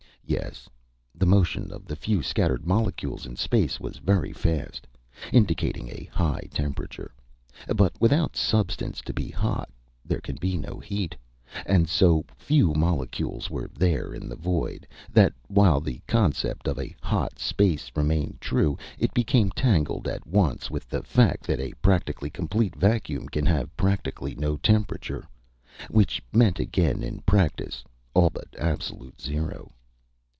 Yes 0.23 0.69
the 1.13 1.25
motion 1.25 1.73
of 1.73 1.83
the 1.85 1.95
few 1.97 2.23
scattered 2.23 2.65
molecules 2.65 3.25
in 3.25 3.35
space 3.35 3.81
was 3.81 3.97
very 3.97 4.31
fast 4.31 4.87
indicating 5.33 5.89
a 5.89 6.07
high 6.09 6.47
temperature. 6.51 7.13
But 7.75 7.99
without 7.99 8.37
substance 8.37 9.01
to 9.01 9.13
be 9.13 9.29
hot, 9.29 9.69
there 10.05 10.21
can 10.21 10.37
be 10.37 10.57
no 10.57 10.79
heat. 10.79 11.17
And 11.65 11.89
so 11.89 12.23
few 12.37 12.71
molecules 12.73 13.49
were 13.49 13.69
there 13.77 14.13
in 14.13 14.29
the 14.29 14.37
void, 14.37 14.87
that 15.11 15.33
while 15.49 15.81
the 15.81 15.99
concept 16.07 16.65
of 16.65 16.79
a 16.79 16.95
"hot" 17.01 17.37
space 17.37 17.91
remained 17.93 18.39
true, 18.39 18.77
it 18.97 19.13
became 19.13 19.51
tangled 19.51 20.07
at 20.07 20.25
once 20.25 20.71
with 20.71 20.87
the 20.87 21.03
fact 21.03 21.43
that 21.47 21.59
a 21.59 21.73
practically 21.81 22.29
complete 22.29 22.73
vacuum 22.77 23.27
can 23.27 23.45
have 23.47 23.75
practically 23.75 24.33
no 24.35 24.55
temperature. 24.55 25.27
Which 25.89 26.23
meant 26.31 26.57
again 26.57 27.03
in 27.03 27.19
practice 27.25 27.83
all 28.13 28.29
but 28.29 28.47
absolute 28.57 29.19
zero. 29.19 29.73